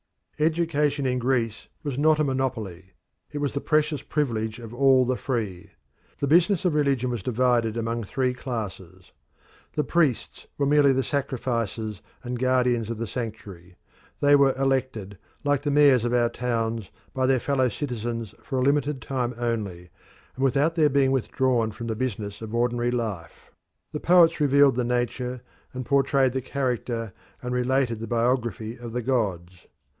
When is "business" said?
6.25-6.65, 21.95-22.41